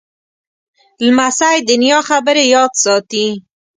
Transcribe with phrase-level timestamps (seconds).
[1.05, 3.27] لمسی د نیا خبرې یاد ساتي.